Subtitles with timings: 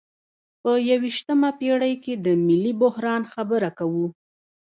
[0.61, 4.05] په یویشتمه پیړۍ کې د ملي بحران خبره کوو.